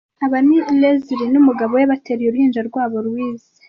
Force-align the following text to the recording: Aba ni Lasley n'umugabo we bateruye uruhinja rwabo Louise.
Aba 0.25 0.37
ni 0.47 0.57
Lasley 0.81 1.25
n'umugabo 1.31 1.71
we 1.79 1.89
bateruye 1.91 2.27
uruhinja 2.29 2.61
rwabo 2.69 2.95
Louise. 3.05 3.47